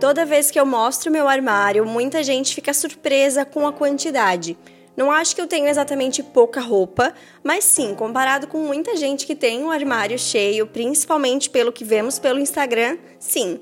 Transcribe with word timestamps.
Toda 0.00 0.24
vez 0.24 0.48
que 0.48 0.60
eu 0.60 0.64
mostro 0.64 1.10
meu 1.10 1.26
armário, 1.26 1.84
muita 1.84 2.22
gente 2.22 2.54
fica 2.54 2.72
surpresa 2.72 3.44
com 3.44 3.66
a 3.66 3.72
quantidade. 3.72 4.56
Não 4.96 5.10
acho 5.10 5.34
que 5.34 5.40
eu 5.40 5.46
tenho 5.48 5.66
exatamente 5.66 6.22
pouca 6.22 6.60
roupa, 6.60 7.12
mas 7.42 7.64
sim, 7.64 7.96
comparado 7.96 8.46
com 8.46 8.58
muita 8.58 8.96
gente 8.96 9.26
que 9.26 9.34
tem 9.34 9.60
um 9.60 9.72
armário 9.72 10.16
cheio, 10.16 10.68
principalmente 10.68 11.50
pelo 11.50 11.72
que 11.72 11.84
vemos 11.84 12.16
pelo 12.16 12.38
Instagram, 12.38 12.96
sim. 13.18 13.60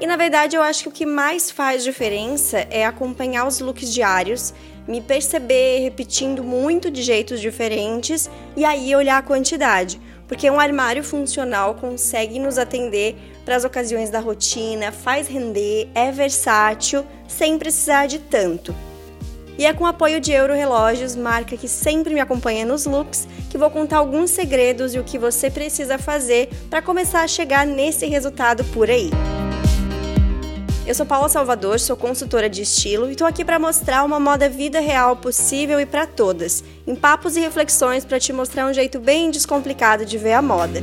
E 0.00 0.06
na 0.08 0.16
verdade 0.16 0.56
eu 0.56 0.62
acho 0.62 0.82
que 0.82 0.88
o 0.88 0.92
que 0.92 1.06
mais 1.06 1.52
faz 1.52 1.84
diferença 1.84 2.66
é 2.68 2.84
acompanhar 2.84 3.46
os 3.46 3.60
looks 3.60 3.92
diários, 3.92 4.52
me 4.88 5.00
perceber 5.00 5.78
repetindo 5.78 6.42
muito 6.42 6.90
de 6.90 7.00
jeitos 7.00 7.40
diferentes 7.40 8.28
e 8.56 8.64
aí 8.64 8.94
olhar 8.94 9.18
a 9.18 9.22
quantidade 9.22 10.00
porque 10.28 10.50
um 10.50 10.58
armário 10.58 11.04
funcional 11.04 11.74
consegue 11.74 12.38
nos 12.38 12.58
atender 12.58 13.16
para 13.46 13.54
as 13.54 13.64
ocasiões 13.64 14.10
da 14.10 14.18
rotina, 14.18 14.90
faz 14.90 15.28
render, 15.28 15.88
é 15.94 16.10
versátil, 16.10 17.06
sem 17.28 17.56
precisar 17.56 18.06
de 18.06 18.18
tanto. 18.18 18.74
E 19.56 19.64
é 19.64 19.72
com 19.72 19.86
apoio 19.86 20.20
de 20.20 20.32
Euro 20.32 20.52
Relógios, 20.52 21.14
marca 21.14 21.56
que 21.56 21.68
sempre 21.68 22.12
me 22.12 22.18
acompanha 22.18 22.66
nos 22.66 22.86
looks, 22.86 23.26
que 23.48 23.56
vou 23.56 23.70
contar 23.70 23.98
alguns 23.98 24.30
segredos 24.30 24.94
e 24.94 24.98
o 24.98 25.04
que 25.04 25.16
você 25.16 25.48
precisa 25.48 25.96
fazer 25.96 26.50
para 26.68 26.82
começar 26.82 27.22
a 27.22 27.28
chegar 27.28 27.64
nesse 27.64 28.04
resultado 28.06 28.64
por 28.64 28.90
aí. 28.90 29.10
Eu 30.84 30.94
sou 30.94 31.06
Paula 31.06 31.28
Salvador, 31.28 31.78
sou 31.78 31.96
consultora 31.96 32.50
de 32.50 32.62
estilo 32.62 33.08
e 33.08 33.12
estou 33.12 33.26
aqui 33.28 33.44
para 33.44 33.60
mostrar 33.60 34.04
uma 34.04 34.18
moda 34.18 34.48
vida 34.48 34.80
real 34.80 35.16
possível 35.16 35.80
e 35.80 35.86
para 35.86 36.04
todas, 36.04 36.64
em 36.84 36.96
papos 36.96 37.36
e 37.36 37.40
reflexões 37.40 38.04
para 38.04 38.18
te 38.18 38.32
mostrar 38.32 38.66
um 38.66 38.74
jeito 38.74 38.98
bem 38.98 39.30
descomplicado 39.30 40.04
de 40.04 40.18
ver 40.18 40.32
a 40.32 40.42
moda. 40.42 40.82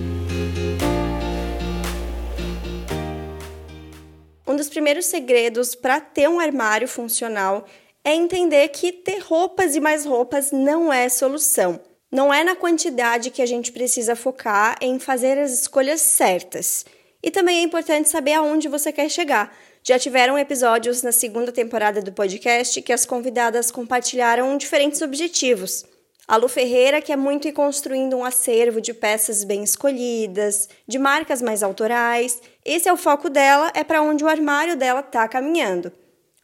Um 4.53 4.55
dos 4.55 4.69
primeiros 4.69 5.07
segredos 5.07 5.73
para 5.73 5.99
ter 5.99 6.29
um 6.29 6.39
armário 6.39 6.87
funcional 6.87 7.65
é 8.03 8.13
entender 8.13 8.67
que 8.67 8.91
ter 8.91 9.17
roupas 9.17 9.75
e 9.75 9.79
mais 9.79 10.05
roupas 10.05 10.51
não 10.51 10.93
é 10.93 11.09
solução. 11.09 11.79
Não 12.11 12.31
é 12.31 12.43
na 12.43 12.55
quantidade 12.55 13.31
que 13.31 13.41
a 13.41 13.47
gente 13.47 13.71
precisa 13.71 14.15
focar 14.15 14.77
em 14.79 14.99
fazer 14.99 15.39
as 15.39 15.51
escolhas 15.51 16.01
certas. 16.01 16.85
E 17.23 17.31
também 17.31 17.57
é 17.57 17.61
importante 17.63 18.09
saber 18.09 18.33
aonde 18.33 18.67
você 18.67 18.91
quer 18.91 19.09
chegar 19.09 19.51
já 19.85 19.99
tiveram 19.99 20.37
episódios 20.37 21.01
na 21.01 21.11
segunda 21.11 21.51
temporada 21.51 21.99
do 21.99 22.11
podcast 22.13 22.79
que 22.81 22.93
as 22.93 23.05
convidadas 23.07 23.69
compartilharam 23.69 24.55
diferentes 24.55 25.01
objetivos. 25.01 25.83
A 26.25 26.37
Lu 26.37 26.47
Ferreira 26.47 27.01
quer 27.01 27.17
muito 27.17 27.49
ir 27.49 27.51
construindo 27.51 28.15
um 28.15 28.23
acervo 28.23 28.79
de 28.79 28.93
peças 28.93 29.43
bem 29.43 29.61
escolhidas, 29.61 30.69
de 30.87 30.97
marcas 30.97 31.41
mais 31.41 31.61
autorais. 31.61 32.41
Esse 32.63 32.87
é 32.87 32.93
o 32.93 32.97
foco 32.97 33.29
dela, 33.29 33.69
é 33.75 33.83
para 33.83 34.01
onde 34.01 34.23
o 34.23 34.27
armário 34.29 34.77
dela 34.77 35.01
está 35.01 35.27
caminhando. 35.27 35.91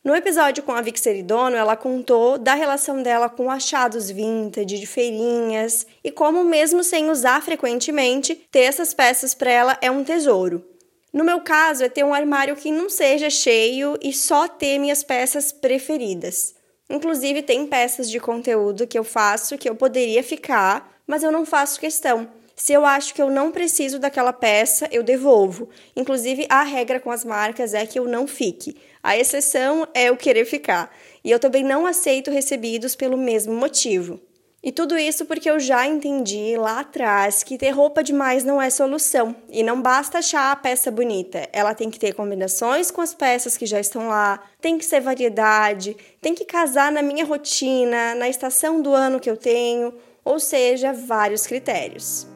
No 0.03 0.13
episódio 0.13 0.63
com 0.63 0.73
a 0.73 0.81
Vic 0.81 0.99
Seridono, 0.99 1.55
ela 1.55 1.77
contou 1.77 2.37
da 2.37 2.55
relação 2.55 3.01
dela 3.01 3.29
com 3.29 3.49
achados 3.49 4.09
vintage, 4.09 4.79
de 4.79 4.85
feirinhas, 4.85 5.87
e 6.03 6.11
como 6.11 6.43
mesmo 6.43 6.83
sem 6.83 7.09
usar 7.09 7.41
frequentemente, 7.41 8.35
ter 8.51 8.61
essas 8.61 8.93
peças 8.93 9.33
para 9.33 9.51
ela 9.51 9.77
é 9.81 9.89
um 9.89 10.03
tesouro. 10.03 10.65
No 11.11 11.23
meu 11.23 11.39
caso, 11.39 11.85
é 11.85 11.89
ter 11.89 12.03
um 12.03 12.13
armário 12.13 12.55
que 12.55 12.71
não 12.71 12.89
seja 12.89 13.29
cheio 13.29 13.97
e 14.01 14.11
só 14.11 14.47
ter 14.47 14.77
minhas 14.77 15.03
peças 15.03 15.51
preferidas. 15.51 16.58
Inclusive, 16.89 17.43
tem 17.43 17.67
peças 17.67 18.09
de 18.09 18.19
conteúdo 18.19 18.87
que 18.87 18.97
eu 18.97 19.03
faço 19.03 19.57
que 19.57 19.69
eu 19.69 19.75
poderia 19.75 20.23
ficar, 20.23 20.99
mas 21.05 21.21
eu 21.21 21.31
não 21.31 21.45
faço 21.45 21.79
questão. 21.79 22.27
Se 22.55 22.73
eu 22.73 22.85
acho 22.85 23.13
que 23.13 23.21
eu 23.21 23.29
não 23.29 23.51
preciso 23.51 23.99
daquela 23.99 24.33
peça, 24.33 24.87
eu 24.91 25.01
devolvo. 25.01 25.69
Inclusive, 25.95 26.45
a 26.49 26.63
regra 26.63 26.99
com 26.99 27.09
as 27.09 27.23
marcas 27.23 27.73
é 27.73 27.85
que 27.85 27.97
eu 27.97 28.05
não 28.05 28.27
fique. 28.27 28.75
A 29.01 29.17
exceção 29.17 29.87
é 29.93 30.09
eu 30.09 30.17
querer 30.17 30.43
ficar. 30.43 30.93
E 31.23 31.31
eu 31.31 31.39
também 31.39 31.63
não 31.63 31.85
aceito 31.85 32.29
recebidos 32.31 32.95
pelo 32.95 33.17
mesmo 33.17 33.53
motivo. 33.53 34.19
E 34.61 34.73
tudo 34.73 34.97
isso 34.97 35.25
porque 35.25 35.49
eu 35.49 35.57
já 35.57 35.87
entendi 35.87 36.57
lá 36.57 36.81
atrás 36.81 37.43
que 37.43 37.57
ter 37.57 37.69
roupa 37.69 38.03
demais 38.03 38.43
não 38.43 38.61
é 38.61 38.69
solução. 38.69 39.33
E 39.49 39.63
não 39.63 39.81
basta 39.81 40.17
achar 40.17 40.51
a 40.51 40.55
peça 40.55 40.91
bonita, 40.91 41.47
ela 41.53 41.73
tem 41.73 41.89
que 41.89 41.97
ter 41.97 42.13
combinações 42.13 42.91
com 42.91 42.99
as 42.99 43.13
peças 43.13 43.55
que 43.55 43.65
já 43.65 43.79
estão 43.79 44.09
lá, 44.09 44.41
tem 44.59 44.77
que 44.77 44.83
ser 44.83 44.99
variedade, 44.99 45.95
tem 46.21 46.35
que 46.35 46.43
casar 46.43 46.91
na 46.91 47.01
minha 47.01 47.23
rotina, 47.23 48.13
na 48.15 48.27
estação 48.27 48.81
do 48.81 48.93
ano 48.93 49.19
que 49.19 49.29
eu 49.29 49.37
tenho, 49.37 49.93
ou 50.25 50.39
seja, 50.41 50.91
vários 50.91 51.47
critérios. 51.47 52.27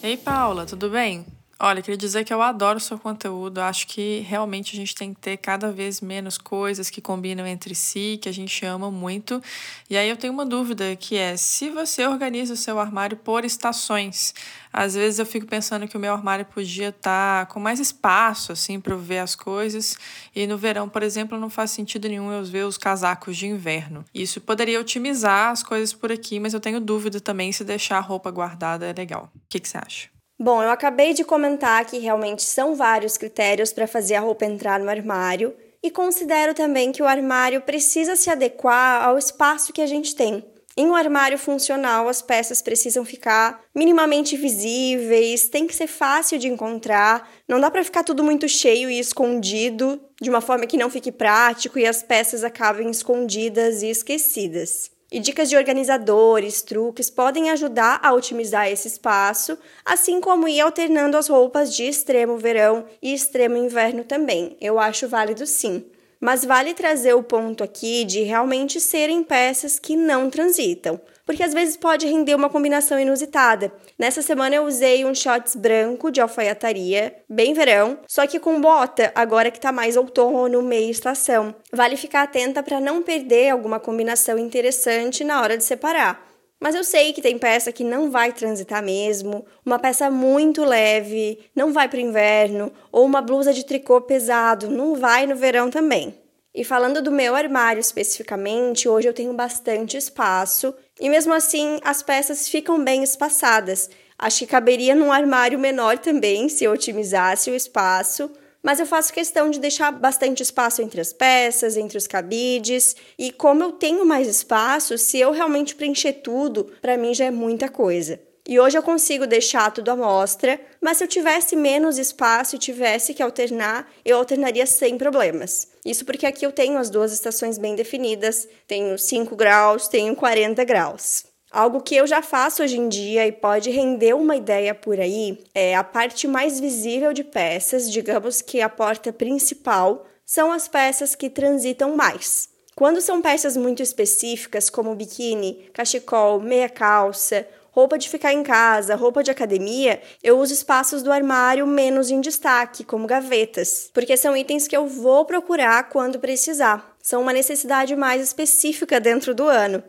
Ei, 0.00 0.16
Paula, 0.16 0.64
tudo 0.64 0.88
bem? 0.88 1.26
Olha, 1.58 1.80
queria 1.80 1.96
dizer 1.96 2.22
que 2.22 2.34
eu 2.34 2.42
adoro 2.42 2.78
seu 2.78 2.98
conteúdo. 2.98 3.60
Acho 3.60 3.86
que 3.86 4.20
realmente 4.28 4.76
a 4.76 4.78
gente 4.78 4.94
tem 4.94 5.14
que 5.14 5.20
ter 5.20 5.38
cada 5.38 5.72
vez 5.72 6.02
menos 6.02 6.36
coisas 6.36 6.90
que 6.90 7.00
combinam 7.00 7.46
entre 7.46 7.74
si, 7.74 8.18
que 8.20 8.28
a 8.28 8.32
gente 8.32 8.62
ama 8.66 8.90
muito. 8.90 9.42
E 9.88 9.96
aí 9.96 10.06
eu 10.06 10.18
tenho 10.18 10.34
uma 10.34 10.44
dúvida 10.44 10.94
que 10.96 11.16
é 11.16 11.34
se 11.34 11.70
você 11.70 12.06
organiza 12.06 12.52
o 12.52 12.56
seu 12.58 12.78
armário 12.78 13.16
por 13.16 13.42
estações. 13.42 14.34
Às 14.70 14.92
vezes 14.94 15.18
eu 15.18 15.24
fico 15.24 15.46
pensando 15.46 15.88
que 15.88 15.96
o 15.96 16.00
meu 16.00 16.12
armário 16.12 16.44
podia 16.44 16.90
estar 16.90 17.46
tá 17.46 17.50
com 17.50 17.58
mais 17.58 17.80
espaço 17.80 18.52
assim 18.52 18.78
para 18.78 18.94
ver 18.94 19.20
as 19.20 19.34
coisas. 19.34 19.96
E 20.34 20.46
no 20.46 20.58
verão, 20.58 20.90
por 20.90 21.02
exemplo, 21.02 21.40
não 21.40 21.48
faz 21.48 21.70
sentido 21.70 22.06
nenhum 22.06 22.30
eu 22.30 22.44
ver 22.44 22.66
os 22.66 22.76
casacos 22.76 23.34
de 23.34 23.46
inverno. 23.46 24.04
Isso 24.14 24.42
poderia 24.42 24.78
otimizar 24.78 25.52
as 25.52 25.62
coisas 25.62 25.94
por 25.94 26.12
aqui, 26.12 26.38
mas 26.38 26.52
eu 26.52 26.60
tenho 26.60 26.82
dúvida 26.82 27.18
também 27.18 27.50
se 27.50 27.64
deixar 27.64 27.96
a 27.96 28.00
roupa 28.00 28.30
guardada 28.30 28.84
é 28.84 28.92
legal. 28.92 29.30
O 29.34 29.40
que, 29.48 29.58
que 29.58 29.66
você 29.66 29.78
acha? 29.78 30.15
Bom, 30.38 30.62
eu 30.62 30.70
acabei 30.70 31.14
de 31.14 31.24
comentar 31.24 31.86
que 31.86 31.98
realmente 31.98 32.42
são 32.42 32.74
vários 32.74 33.16
critérios 33.16 33.72
para 33.72 33.86
fazer 33.86 34.16
a 34.16 34.20
roupa 34.20 34.44
entrar 34.44 34.78
no 34.78 34.90
armário 34.90 35.56
e 35.82 35.90
considero 35.90 36.52
também 36.52 36.92
que 36.92 37.02
o 37.02 37.06
armário 37.06 37.62
precisa 37.62 38.16
se 38.16 38.28
adequar 38.28 39.02
ao 39.02 39.16
espaço 39.16 39.72
que 39.72 39.80
a 39.80 39.86
gente 39.86 40.14
tem. 40.14 40.44
Em 40.76 40.86
um 40.86 40.94
armário 40.94 41.38
funcional, 41.38 42.06
as 42.06 42.20
peças 42.20 42.60
precisam 42.60 43.02
ficar 43.02 43.62
minimamente 43.74 44.36
visíveis, 44.36 45.48
tem 45.48 45.66
que 45.66 45.74
ser 45.74 45.86
fácil 45.86 46.38
de 46.38 46.48
encontrar, 46.48 47.30
não 47.48 47.58
dá 47.58 47.70
para 47.70 47.82
ficar 47.82 48.04
tudo 48.04 48.22
muito 48.22 48.46
cheio 48.46 48.90
e 48.90 48.98
escondido, 48.98 49.98
de 50.20 50.28
uma 50.28 50.42
forma 50.42 50.66
que 50.66 50.76
não 50.76 50.90
fique 50.90 51.10
prático 51.10 51.78
e 51.78 51.86
as 51.86 52.02
peças 52.02 52.44
acabem 52.44 52.90
escondidas 52.90 53.82
e 53.82 53.88
esquecidas. 53.88 54.90
E 55.10 55.20
dicas 55.20 55.48
de 55.48 55.56
organizadores, 55.56 56.62
truques 56.62 57.08
podem 57.08 57.50
ajudar 57.50 58.00
a 58.02 58.12
otimizar 58.12 58.68
esse 58.68 58.88
espaço, 58.88 59.56
assim 59.84 60.20
como 60.20 60.48
ir 60.48 60.60
alternando 60.60 61.16
as 61.16 61.28
roupas 61.28 61.72
de 61.74 61.84
extremo 61.84 62.36
verão 62.36 62.84
e 63.00 63.14
extremo 63.14 63.56
inverno 63.56 64.02
também. 64.02 64.56
Eu 64.60 64.80
acho 64.80 65.08
válido 65.08 65.46
sim. 65.46 65.84
Mas 66.20 66.44
vale 66.44 66.74
trazer 66.74 67.14
o 67.14 67.22
ponto 67.22 67.62
aqui 67.62 68.04
de 68.04 68.22
realmente 68.22 68.80
serem 68.80 69.22
peças 69.22 69.78
que 69.78 69.96
não 69.96 70.30
transitam 70.30 71.00
porque 71.26 71.42
às 71.42 71.52
vezes 71.52 71.76
pode 71.76 72.06
render 72.06 72.36
uma 72.36 72.48
combinação 72.48 72.98
inusitada. 72.98 73.72
Nessa 73.98 74.22
semana 74.22 74.54
eu 74.54 74.64
usei 74.64 75.04
um 75.04 75.14
shorts 75.14 75.56
branco 75.56 76.10
de 76.10 76.20
alfaiataria, 76.20 77.16
bem 77.28 77.52
verão, 77.52 77.98
só 78.06 78.26
que 78.26 78.38
com 78.38 78.60
bota, 78.60 79.10
agora 79.14 79.50
que 79.50 79.60
tá 79.60 79.72
mais 79.72 79.96
outono, 79.96 80.62
meia 80.62 80.88
estação. 80.88 81.54
Vale 81.72 81.96
ficar 81.96 82.22
atenta 82.22 82.62
para 82.62 82.80
não 82.80 83.02
perder 83.02 83.50
alguma 83.50 83.80
combinação 83.80 84.38
interessante 84.38 85.24
na 85.24 85.42
hora 85.42 85.58
de 85.58 85.64
separar. 85.64 86.24
Mas 86.60 86.74
eu 86.74 86.82
sei 86.82 87.12
que 87.12 87.20
tem 87.20 87.38
peça 87.38 87.70
que 87.70 87.84
não 87.84 88.10
vai 88.10 88.32
transitar 88.32 88.82
mesmo, 88.82 89.44
uma 89.64 89.78
peça 89.78 90.10
muito 90.10 90.64
leve, 90.64 91.38
não 91.54 91.72
vai 91.72 91.88
para 91.88 91.98
o 91.98 92.00
inverno, 92.00 92.72
ou 92.90 93.04
uma 93.04 93.20
blusa 93.20 93.52
de 93.52 93.64
tricô 93.64 94.00
pesado, 94.00 94.70
não 94.70 94.94
vai 94.94 95.26
no 95.26 95.36
verão 95.36 95.70
também. 95.70 96.14
E 96.54 96.64
falando 96.64 97.02
do 97.02 97.12
meu 97.12 97.34
armário 97.34 97.80
especificamente, 97.80 98.88
hoje 98.88 99.06
eu 99.06 99.12
tenho 99.12 99.34
bastante 99.34 99.98
espaço 99.98 100.74
e 100.98 101.10
mesmo 101.10 101.34
assim 101.34 101.78
as 101.84 102.02
peças 102.02 102.48
ficam 102.48 102.82
bem 102.82 103.02
espaçadas. 103.02 103.90
Acho 104.18 104.38
que 104.38 104.46
caberia 104.46 104.94
num 104.94 105.12
armário 105.12 105.58
menor 105.58 105.98
também 105.98 106.48
se 106.48 106.64
eu 106.64 106.72
otimizasse 106.72 107.50
o 107.50 107.54
espaço, 107.54 108.30
mas 108.66 108.80
eu 108.80 108.86
faço 108.86 109.12
questão 109.12 109.48
de 109.48 109.60
deixar 109.60 109.92
bastante 109.92 110.42
espaço 110.42 110.82
entre 110.82 111.00
as 111.00 111.12
peças, 111.12 111.76
entre 111.76 111.96
os 111.96 112.08
cabides, 112.08 112.96
e 113.16 113.30
como 113.30 113.62
eu 113.62 113.70
tenho 113.70 114.04
mais 114.04 114.26
espaço, 114.26 114.98
se 114.98 115.20
eu 115.20 115.30
realmente 115.30 115.76
preencher 115.76 116.14
tudo, 116.14 116.64
para 116.82 116.96
mim 116.96 117.14
já 117.14 117.26
é 117.26 117.30
muita 117.30 117.68
coisa. 117.68 118.20
E 118.44 118.58
hoje 118.58 118.76
eu 118.76 118.82
consigo 118.82 119.24
deixar 119.24 119.70
tudo 119.70 119.92
à 119.92 119.94
mostra, 119.94 120.60
mas 120.80 120.96
se 120.96 121.04
eu 121.04 121.08
tivesse 121.08 121.54
menos 121.54 121.96
espaço 121.96 122.56
e 122.56 122.58
tivesse 122.58 123.14
que 123.14 123.22
alternar, 123.22 123.88
eu 124.04 124.16
alternaria 124.16 124.66
sem 124.66 124.98
problemas. 124.98 125.68
Isso 125.84 126.04
porque 126.04 126.26
aqui 126.26 126.44
eu 126.44 126.50
tenho 126.50 126.76
as 126.76 126.90
duas 126.90 127.12
estações 127.12 127.58
bem 127.58 127.76
definidas, 127.76 128.48
tenho 128.66 128.98
5 128.98 129.36
graus, 129.36 129.86
tenho 129.86 130.16
40 130.16 130.64
graus. 130.64 131.24
Algo 131.50 131.80
que 131.80 131.94
eu 131.96 132.06
já 132.06 132.20
faço 132.20 132.62
hoje 132.62 132.76
em 132.76 132.88
dia 132.88 133.26
e 133.26 133.32
pode 133.32 133.70
render 133.70 134.14
uma 134.14 134.36
ideia 134.36 134.74
por 134.74 134.98
aí 134.98 135.42
é 135.54 135.74
a 135.74 135.84
parte 135.84 136.26
mais 136.26 136.58
visível 136.60 137.12
de 137.12 137.24
peças, 137.24 137.90
digamos 137.90 138.42
que 138.42 138.60
a 138.60 138.68
porta 138.68 139.12
principal, 139.12 140.06
são 140.24 140.50
as 140.50 140.66
peças 140.66 141.14
que 141.14 141.30
transitam 141.30 141.96
mais. 141.96 142.48
Quando 142.74 143.00
são 143.00 143.22
peças 143.22 143.56
muito 143.56 143.82
específicas, 143.82 144.68
como 144.68 144.94
biquíni, 144.94 145.70
cachecol, 145.72 146.40
meia 146.40 146.68
calça 146.68 147.46
roupa 147.76 147.98
de 147.98 148.08
ficar 148.08 148.32
em 148.32 148.42
casa, 148.42 148.94
roupa 148.94 149.22
de 149.22 149.30
academia, 149.30 150.00
eu 150.22 150.38
uso 150.38 150.54
espaços 150.54 151.02
do 151.02 151.12
armário 151.12 151.66
menos 151.66 152.10
em 152.10 152.22
destaque, 152.22 152.82
como 152.82 153.06
gavetas, 153.06 153.90
porque 153.92 154.16
são 154.16 154.34
itens 154.34 154.66
que 154.66 154.74
eu 154.74 154.86
vou 154.86 155.26
procurar 155.26 155.90
quando 155.90 156.18
precisar. 156.18 156.96
São 157.02 157.20
uma 157.20 157.34
necessidade 157.34 157.94
mais 157.94 158.22
específica 158.22 158.98
dentro 158.98 159.34
do 159.34 159.46
ano. 159.46 159.84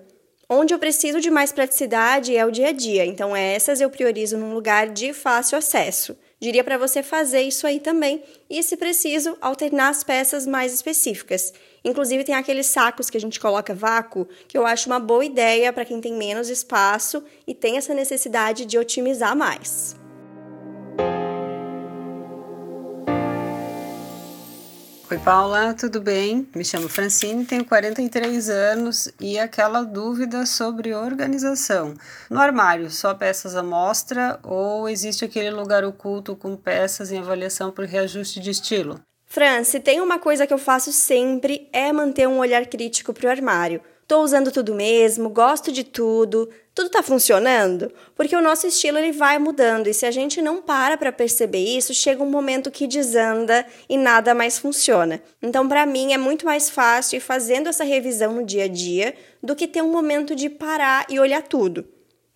Onde 0.49 0.73
eu 0.73 0.79
preciso 0.79 1.19
de 1.19 1.29
mais 1.29 1.51
praticidade 1.51 2.33
é 2.33 2.45
o 2.45 2.51
dia 2.51 2.69
a 2.69 2.71
dia, 2.71 3.05
então 3.05 3.35
essas 3.35 3.81
eu 3.81 3.89
priorizo 3.89 4.37
num 4.37 4.53
lugar 4.53 4.87
de 4.87 5.11
fácil 5.11 5.57
acesso. 5.57 6.17
Diria 6.39 6.63
para 6.63 6.77
você 6.77 7.03
fazer 7.03 7.41
isso 7.41 7.67
aí 7.67 7.81
também 7.81 8.23
e, 8.49 8.63
se 8.63 8.77
preciso, 8.77 9.37
alternar 9.41 9.89
as 9.89 10.05
peças 10.05 10.47
mais 10.47 10.73
específicas. 10.73 11.51
Inclusive, 11.83 12.23
tem 12.23 12.33
aqueles 12.33 12.67
sacos 12.67 13.09
que 13.09 13.17
a 13.17 13.19
gente 13.19 13.41
coloca 13.41 13.75
vácuo, 13.75 14.25
que 14.47 14.57
eu 14.57 14.65
acho 14.65 14.87
uma 14.87 15.01
boa 15.01 15.25
ideia 15.25 15.73
para 15.73 15.83
quem 15.83 15.99
tem 15.99 16.13
menos 16.13 16.47
espaço 16.47 17.21
e 17.45 17.53
tem 17.53 17.75
essa 17.75 17.93
necessidade 17.93 18.65
de 18.65 18.77
otimizar 18.77 19.35
mais. 19.35 19.97
Oi, 25.09 25.17
Paula, 25.19 25.73
tudo 25.73 26.01
bem? 26.01 26.45
Me 26.53 26.65
chamo 26.65 26.89
Francine, 26.89 27.45
tenho 27.45 27.63
43 27.63 28.49
anos 28.49 29.09
e 29.21 29.39
aquela 29.39 29.83
dúvida 29.83 30.45
sobre 30.45 30.93
organização. 30.93 31.93
No 32.29 32.41
armário, 32.41 32.91
só 32.91 33.13
peças 33.13 33.55
à 33.55 33.63
mostra 33.63 34.37
ou 34.43 34.89
existe 34.89 35.23
aquele 35.23 35.49
lugar 35.49 35.85
oculto 35.85 36.35
com 36.35 36.57
peças 36.57 37.09
em 37.09 37.19
avaliação 37.19 37.71
por 37.71 37.85
reajuste 37.85 38.41
de 38.41 38.49
estilo? 38.49 38.99
Fran, 39.25 39.63
se 39.63 39.79
tem 39.79 40.01
uma 40.01 40.19
coisa 40.19 40.45
que 40.45 40.53
eu 40.53 40.57
faço 40.57 40.91
sempre 40.91 41.69
é 41.71 41.89
manter 41.93 42.27
um 42.27 42.39
olhar 42.39 42.65
crítico 42.65 43.13
para 43.13 43.27
o 43.27 43.31
armário. 43.31 43.79
Tô 44.05 44.21
usando 44.21 44.51
tudo 44.51 44.75
mesmo, 44.75 45.29
gosto 45.29 45.71
de 45.71 45.85
tudo, 45.85 46.49
tudo 46.77 46.91
tá 46.91 47.01
funcionando? 47.01 47.91
Porque 48.15 48.35
o 48.35 48.41
nosso 48.41 48.67
estilo 48.67 48.99
ele 48.99 49.11
vai 49.11 49.39
mudando 49.39 49.87
e 49.87 49.95
se 49.95 50.05
a 50.05 50.11
gente 50.11 50.43
não 50.43 50.61
para 50.61 50.95
para 50.95 51.11
perceber 51.11 51.57
isso, 51.57 51.91
chega 51.91 52.21
um 52.21 52.29
momento 52.29 52.69
que 52.69 52.85
desanda 52.85 53.65
e 53.89 53.97
nada 53.97 54.35
mais 54.35 54.59
funciona. 54.59 55.19
Então, 55.41 55.67
para 55.67 55.87
mim 55.87 56.13
é 56.13 56.19
muito 56.19 56.45
mais 56.45 56.69
fácil 56.69 57.17
ir 57.17 57.19
fazendo 57.19 57.67
essa 57.67 57.83
revisão 57.83 58.31
no 58.31 58.45
dia 58.45 58.65
a 58.65 58.67
dia 58.67 59.15
do 59.41 59.55
que 59.55 59.67
ter 59.67 59.81
um 59.81 59.91
momento 59.91 60.35
de 60.35 60.51
parar 60.51 61.07
e 61.09 61.19
olhar 61.19 61.41
tudo. 61.41 61.83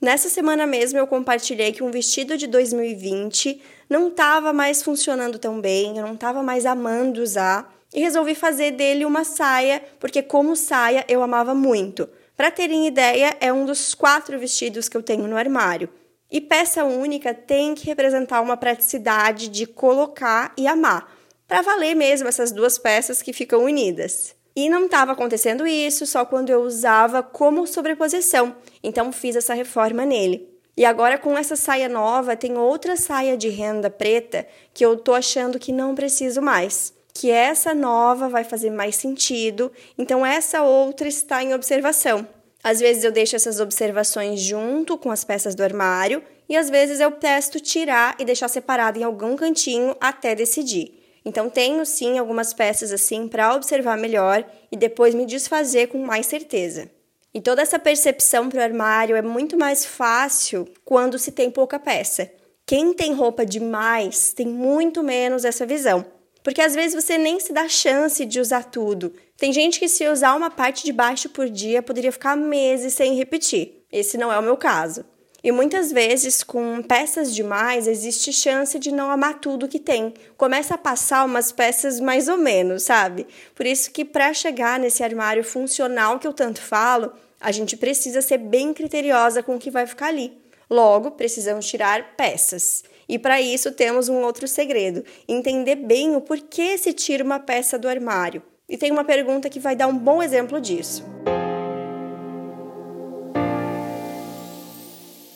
Nessa 0.01 0.27
semana 0.27 0.65
mesmo 0.65 0.97
eu 0.97 1.05
compartilhei 1.05 1.71
que 1.71 1.83
um 1.83 1.91
vestido 1.91 2.35
de 2.35 2.47
2020 2.47 3.61
não 3.87 4.07
estava 4.07 4.51
mais 4.51 4.81
funcionando 4.81 5.37
tão 5.37 5.61
bem, 5.61 5.99
eu 5.99 6.07
não 6.07 6.15
estava 6.15 6.41
mais 6.41 6.65
amando 6.65 7.21
usar 7.21 7.71
e 7.93 7.99
resolvi 7.99 8.33
fazer 8.33 8.71
dele 8.71 9.05
uma 9.05 9.23
saia, 9.23 9.83
porque 9.99 10.23
como 10.23 10.55
saia 10.55 11.05
eu 11.07 11.21
amava 11.21 11.53
muito. 11.53 12.09
Para 12.41 12.49
terem 12.49 12.87
ideia, 12.87 13.37
é 13.39 13.53
um 13.53 13.67
dos 13.67 13.93
quatro 13.93 14.39
vestidos 14.39 14.89
que 14.89 14.97
eu 14.97 15.03
tenho 15.03 15.27
no 15.27 15.37
armário. 15.37 15.87
E 16.31 16.41
peça 16.41 16.83
única 16.83 17.35
tem 17.35 17.75
que 17.75 17.85
representar 17.85 18.41
uma 18.41 18.57
praticidade 18.57 19.47
de 19.47 19.67
colocar 19.67 20.51
e 20.57 20.65
amar, 20.65 21.15
para 21.47 21.61
valer 21.61 21.95
mesmo 21.95 22.27
essas 22.27 22.51
duas 22.51 22.79
peças 22.79 23.21
que 23.21 23.31
ficam 23.31 23.63
unidas. 23.63 24.33
E 24.55 24.71
não 24.71 24.85
estava 24.85 25.11
acontecendo 25.11 25.67
isso 25.67 26.03
só 26.07 26.25
quando 26.25 26.49
eu 26.49 26.63
usava 26.63 27.21
como 27.21 27.67
sobreposição, 27.67 28.55
então 28.83 29.11
fiz 29.11 29.35
essa 29.35 29.53
reforma 29.53 30.03
nele. 30.03 30.49
E 30.75 30.83
agora 30.83 31.19
com 31.19 31.37
essa 31.37 31.55
saia 31.55 31.87
nova, 31.87 32.35
tem 32.35 32.57
outra 32.57 32.95
saia 32.95 33.37
de 33.37 33.49
renda 33.49 33.91
preta 33.91 34.47
que 34.73 34.83
eu 34.83 34.97
tô 34.97 35.13
achando 35.13 35.59
que 35.59 35.71
não 35.71 35.93
preciso 35.93 36.41
mais 36.41 36.91
que 37.21 37.29
essa 37.29 37.75
nova 37.75 38.27
vai 38.27 38.43
fazer 38.43 38.71
mais 38.71 38.95
sentido, 38.95 39.71
então 39.95 40.25
essa 40.25 40.63
outra 40.63 41.07
está 41.07 41.43
em 41.43 41.53
observação. 41.53 42.27
Às 42.63 42.79
vezes 42.79 43.03
eu 43.03 43.11
deixo 43.11 43.35
essas 43.35 43.59
observações 43.59 44.41
junto 44.41 44.97
com 44.97 45.11
as 45.11 45.23
peças 45.23 45.53
do 45.53 45.63
armário 45.63 46.23
e 46.49 46.57
às 46.57 46.67
vezes 46.67 46.99
eu 46.99 47.11
testo 47.11 47.59
tirar 47.59 48.15
e 48.17 48.25
deixar 48.25 48.47
separado 48.47 48.97
em 48.97 49.03
algum 49.03 49.35
cantinho 49.35 49.95
até 50.01 50.33
decidir. 50.33 50.99
Então 51.23 51.47
tenho 51.47 51.85
sim 51.85 52.17
algumas 52.17 52.55
peças 52.55 52.91
assim 52.91 53.27
para 53.27 53.53
observar 53.53 53.99
melhor 53.99 54.43
e 54.71 54.75
depois 54.75 55.13
me 55.13 55.27
desfazer 55.27 55.89
com 55.89 55.99
mais 55.99 56.25
certeza. 56.25 56.89
E 57.31 57.39
toda 57.39 57.61
essa 57.61 57.77
percepção 57.77 58.49
para 58.49 58.61
o 58.61 58.63
armário 58.63 59.15
é 59.15 59.21
muito 59.21 59.55
mais 59.55 59.85
fácil 59.85 60.67
quando 60.83 61.19
se 61.19 61.31
tem 61.31 61.51
pouca 61.51 61.77
peça. 61.77 62.31
Quem 62.65 62.95
tem 62.95 63.13
roupa 63.13 63.45
demais 63.45 64.33
tem 64.33 64.47
muito 64.47 65.03
menos 65.03 65.45
essa 65.45 65.67
visão. 65.67 66.03
Porque 66.43 66.61
às 66.61 66.73
vezes 66.73 67.01
você 67.01 67.17
nem 67.17 67.39
se 67.39 67.53
dá 67.53 67.67
chance 67.67 68.25
de 68.25 68.39
usar 68.39 68.65
tudo. 68.65 69.13
Tem 69.37 69.53
gente 69.53 69.79
que, 69.79 69.87
se 69.87 70.07
usar 70.07 70.35
uma 70.35 70.49
parte 70.49 70.83
de 70.83 70.91
baixo 70.91 71.29
por 71.29 71.49
dia, 71.49 71.81
poderia 71.81 72.11
ficar 72.11 72.35
meses 72.35 72.93
sem 72.93 73.15
repetir. 73.15 73.83
Esse 73.91 74.17
não 74.17 74.31
é 74.31 74.37
o 74.39 74.43
meu 74.43 74.57
caso. 74.57 75.05
E 75.43 75.51
muitas 75.51 75.91
vezes, 75.91 76.43
com 76.43 76.83
peças 76.83 77.33
demais, 77.33 77.87
existe 77.87 78.31
chance 78.31 78.77
de 78.77 78.91
não 78.91 79.09
amar 79.09 79.39
tudo 79.39 79.67
que 79.67 79.79
tem. 79.79 80.13
Começa 80.37 80.75
a 80.75 80.77
passar 80.77 81.25
umas 81.25 81.51
peças 81.51 81.99
mais 81.99 82.27
ou 82.27 82.37
menos, 82.37 82.83
sabe? 82.83 83.25
Por 83.55 83.65
isso 83.65 83.89
que 83.89 84.05
para 84.05 84.33
chegar 84.35 84.79
nesse 84.79 85.03
armário 85.03 85.43
funcional 85.43 86.19
que 86.19 86.27
eu 86.27 86.33
tanto 86.33 86.61
falo, 86.61 87.11
a 87.39 87.51
gente 87.51 87.75
precisa 87.75 88.21
ser 88.21 88.37
bem 88.37 88.71
criteriosa 88.71 89.41
com 89.41 89.55
o 89.55 89.59
que 89.59 89.71
vai 89.71 89.87
ficar 89.87 90.09
ali. 90.09 90.31
Logo, 90.69 91.11
precisamos 91.11 91.65
tirar 91.65 92.15
peças. 92.15 92.83
E 93.11 93.19
para 93.19 93.41
isso 93.41 93.73
temos 93.73 94.07
um 94.07 94.21
outro 94.21 94.47
segredo: 94.47 95.03
entender 95.27 95.75
bem 95.75 96.15
o 96.15 96.21
porquê 96.21 96.77
se 96.77 96.93
tira 96.93 97.21
uma 97.21 97.39
peça 97.39 97.77
do 97.77 97.89
armário. 97.89 98.41
E 98.69 98.77
tem 98.77 98.89
uma 98.89 99.03
pergunta 99.03 99.49
que 99.49 99.59
vai 99.59 99.75
dar 99.75 99.87
um 99.87 99.97
bom 99.97 100.23
exemplo 100.23 100.61
disso. 100.61 101.03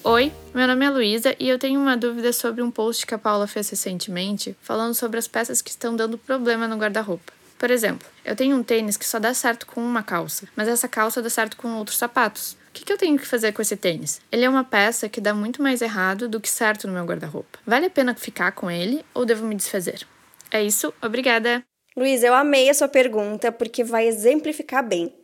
Oi, 0.05 0.31
meu 0.53 0.67
nome 0.67 0.85
é 0.85 0.89
Luísa 0.89 1.35
e 1.37 1.49
eu 1.49 1.59
tenho 1.59 1.77
uma 1.77 1.97
dúvida 1.97 2.31
sobre 2.31 2.61
um 2.61 2.71
post 2.71 3.05
que 3.05 3.13
a 3.13 3.17
Paula 3.17 3.45
fez 3.45 3.69
recentemente, 3.69 4.55
falando 4.61 4.93
sobre 4.93 5.19
as 5.19 5.27
peças 5.27 5.61
que 5.61 5.69
estão 5.69 5.93
dando 5.93 6.17
problema 6.17 6.69
no 6.69 6.77
guarda-roupa. 6.77 7.33
Por 7.57 7.69
exemplo, 7.69 8.07
eu 8.23 8.37
tenho 8.37 8.55
um 8.55 8.63
tênis 8.63 8.95
que 8.95 9.05
só 9.05 9.19
dá 9.19 9.33
certo 9.33 9.65
com 9.65 9.81
uma 9.81 10.03
calça, 10.03 10.47
mas 10.55 10.69
essa 10.69 10.87
calça 10.87 11.21
dá 11.21 11.29
certo 11.29 11.57
com 11.57 11.75
outros 11.75 11.97
sapatos 11.97 12.55
que, 12.75 12.83
que 12.83 12.91
eu 12.91 12.97
tenho 12.97 13.17
que 13.17 13.25
fazer 13.25 13.53
com 13.53 13.61
esse 13.61 13.77
tênis? 13.77 14.19
Ele 14.29 14.43
é 14.43 14.49
uma 14.49 14.63
peça 14.63 15.07
que 15.07 15.21
dá 15.21 15.33
muito 15.33 15.61
mais 15.63 15.81
errado 15.81 16.27
do 16.27 16.41
que 16.41 16.49
certo 16.49 16.87
no 16.87 16.93
meu 16.93 17.05
guarda-roupa. 17.05 17.57
Vale 17.65 17.85
a 17.85 17.89
pena 17.89 18.13
ficar 18.13 18.51
com 18.51 18.69
ele 18.69 19.03
ou 19.13 19.25
devo 19.25 19.45
me 19.45 19.55
desfazer? 19.55 20.05
É 20.51 20.61
isso, 20.61 20.93
obrigada! 21.01 21.63
Luiz, 21.95 22.21
eu 22.23 22.33
amei 22.33 22.69
a 22.69 22.73
sua 22.73 22.89
pergunta 22.89 23.51
porque 23.51 23.83
vai 23.83 24.05
exemplificar 24.05 24.85
bem. 24.85 25.15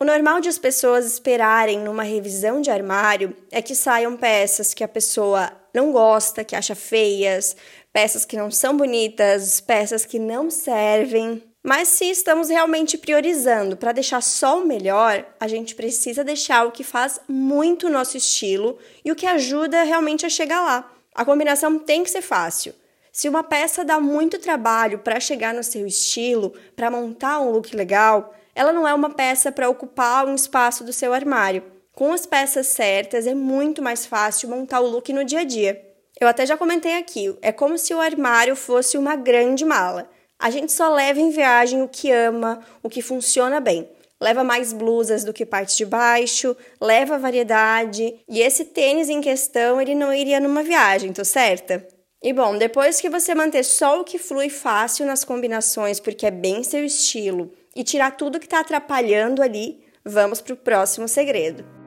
O 0.00 0.04
normal 0.04 0.40
de 0.40 0.48
as 0.48 0.58
pessoas 0.58 1.04
esperarem 1.04 1.78
numa 1.78 2.02
revisão 2.02 2.60
de 2.60 2.70
armário 2.70 3.36
é 3.52 3.60
que 3.60 3.74
saiam 3.74 4.16
peças 4.16 4.72
que 4.72 4.82
a 4.82 4.88
pessoa 4.88 5.52
não 5.74 5.92
gosta, 5.92 6.42
que 6.42 6.56
acha 6.56 6.74
feias, 6.74 7.54
peças 7.92 8.24
que 8.24 8.36
não 8.36 8.50
são 8.50 8.76
bonitas, 8.76 9.60
peças 9.60 10.04
que 10.06 10.18
não 10.18 10.50
servem. 10.50 11.42
Mas 11.66 11.88
se 11.88 12.10
estamos 12.10 12.50
realmente 12.50 12.98
priorizando 12.98 13.74
para 13.74 13.92
deixar 13.92 14.20
só 14.20 14.60
o 14.60 14.66
melhor, 14.66 15.24
a 15.40 15.48
gente 15.48 15.74
precisa 15.74 16.22
deixar 16.22 16.66
o 16.66 16.70
que 16.70 16.84
faz 16.84 17.18
muito 17.26 17.86
o 17.86 17.90
nosso 17.90 18.18
estilo 18.18 18.76
e 19.02 19.10
o 19.10 19.16
que 19.16 19.24
ajuda 19.24 19.82
realmente 19.82 20.26
a 20.26 20.28
chegar 20.28 20.60
lá. 20.60 20.92
A 21.14 21.24
combinação 21.24 21.78
tem 21.78 22.04
que 22.04 22.10
ser 22.10 22.20
fácil. 22.20 22.74
Se 23.10 23.30
uma 23.30 23.42
peça 23.42 23.82
dá 23.82 23.98
muito 23.98 24.38
trabalho 24.38 24.98
para 24.98 25.18
chegar 25.18 25.54
no 25.54 25.64
seu 25.64 25.86
estilo, 25.86 26.52
para 26.76 26.90
montar 26.90 27.40
um 27.40 27.50
look 27.50 27.74
legal, 27.74 28.34
ela 28.54 28.70
não 28.70 28.86
é 28.86 28.92
uma 28.92 29.08
peça 29.08 29.50
para 29.50 29.70
ocupar 29.70 30.26
um 30.26 30.34
espaço 30.34 30.84
do 30.84 30.92
seu 30.92 31.14
armário. 31.14 31.62
Com 31.94 32.12
as 32.12 32.26
peças 32.26 32.66
certas, 32.66 33.26
é 33.26 33.34
muito 33.34 33.80
mais 33.80 34.04
fácil 34.04 34.50
montar 34.50 34.80
o 34.80 34.86
look 34.86 35.10
no 35.14 35.24
dia 35.24 35.40
a 35.40 35.44
dia. 35.44 35.82
Eu 36.20 36.28
até 36.28 36.44
já 36.44 36.58
comentei 36.58 36.98
aqui, 36.98 37.34
é 37.40 37.50
como 37.50 37.78
se 37.78 37.94
o 37.94 38.00
armário 38.00 38.54
fosse 38.54 38.98
uma 38.98 39.16
grande 39.16 39.64
mala. 39.64 40.12
A 40.44 40.50
gente 40.50 40.70
só 40.72 40.92
leva 40.92 41.18
em 41.18 41.30
viagem 41.30 41.80
o 41.80 41.88
que 41.88 42.12
ama, 42.12 42.60
o 42.82 42.90
que 42.90 43.00
funciona 43.00 43.60
bem. 43.60 43.88
Leva 44.20 44.44
mais 44.44 44.74
blusas 44.74 45.24
do 45.24 45.32
que 45.32 45.46
parte 45.46 45.74
de 45.74 45.86
baixo, 45.86 46.54
leva 46.78 47.16
variedade. 47.16 48.20
E 48.28 48.42
esse 48.42 48.66
tênis 48.66 49.08
em 49.08 49.22
questão, 49.22 49.80
ele 49.80 49.94
não 49.94 50.12
iria 50.12 50.38
numa 50.38 50.62
viagem, 50.62 51.14
tô 51.14 51.24
certa? 51.24 51.88
E 52.22 52.30
bom, 52.30 52.58
depois 52.58 53.00
que 53.00 53.08
você 53.08 53.34
manter 53.34 53.64
só 53.64 53.98
o 53.98 54.04
que 54.04 54.18
flui 54.18 54.50
fácil 54.50 55.06
nas 55.06 55.24
combinações, 55.24 55.98
porque 55.98 56.26
é 56.26 56.30
bem 56.30 56.62
seu 56.62 56.84
estilo, 56.84 57.50
e 57.74 57.82
tirar 57.82 58.10
tudo 58.10 58.38
que 58.38 58.44
está 58.44 58.60
atrapalhando 58.60 59.42
ali, 59.42 59.82
vamos 60.04 60.42
para 60.42 60.52
o 60.52 60.58
próximo 60.58 61.08
segredo. 61.08 61.83